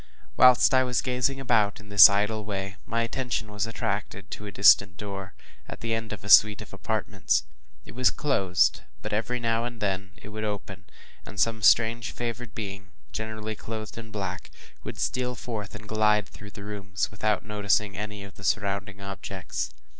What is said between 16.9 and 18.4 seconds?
without noticing any of